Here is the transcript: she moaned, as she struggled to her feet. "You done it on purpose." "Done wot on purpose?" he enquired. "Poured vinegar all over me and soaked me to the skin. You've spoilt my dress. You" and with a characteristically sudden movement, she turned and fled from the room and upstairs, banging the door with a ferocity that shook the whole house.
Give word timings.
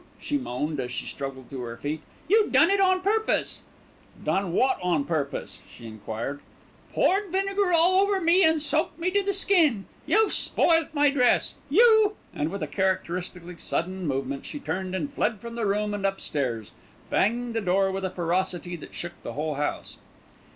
she 0.17 0.35
moaned, 0.35 0.79
as 0.79 0.91
she 0.91 1.05
struggled 1.05 1.47
to 1.47 1.61
her 1.61 1.77
feet. 1.77 2.01
"You 2.27 2.49
done 2.49 2.71
it 2.71 2.79
on 2.79 3.01
purpose." 3.01 3.61
"Done 4.23 4.51
wot 4.51 4.79
on 4.81 5.03
purpose?" 5.05 5.61
he 5.67 5.85
enquired. 5.85 6.39
"Poured 6.91 7.31
vinegar 7.31 7.71
all 7.71 7.99
over 7.99 8.19
me 8.19 8.43
and 8.43 8.59
soaked 8.59 8.97
me 8.97 9.11
to 9.11 9.21
the 9.21 9.31
skin. 9.31 9.85
You've 10.07 10.33
spoilt 10.33 10.87
my 10.93 11.11
dress. 11.11 11.53
You" 11.69 12.15
and 12.35 12.49
with 12.49 12.63
a 12.63 12.67
characteristically 12.67 13.57
sudden 13.57 14.07
movement, 14.07 14.43
she 14.47 14.59
turned 14.59 14.95
and 14.95 15.13
fled 15.13 15.39
from 15.39 15.53
the 15.53 15.67
room 15.67 15.93
and 15.93 16.03
upstairs, 16.03 16.71
banging 17.11 17.53
the 17.53 17.61
door 17.61 17.91
with 17.91 18.03
a 18.03 18.09
ferocity 18.09 18.75
that 18.77 18.95
shook 18.95 19.13
the 19.21 19.33
whole 19.33 19.53
house. 19.53 19.97